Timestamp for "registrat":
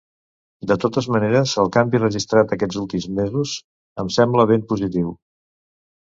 2.01-2.55